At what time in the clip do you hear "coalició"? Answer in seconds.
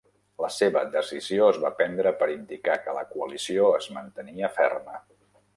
3.13-3.71